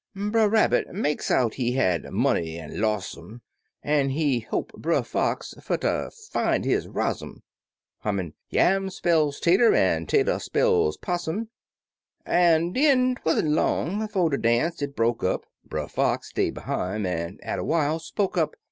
[0.15, 3.43] Brer Rabbit makes out he had money an' los' um.
[3.83, 7.43] An' he holp Brer Fox fer ter fin' his rozzum,
[7.99, 11.49] Hummin', "Yam spells tater, an' tater spells pos sum,"
[12.25, 17.37] An' den 'twan't long 'fo' de dance, it broke up; Brer Fox stay behime, an',
[17.43, 18.55] atter while, spoke up.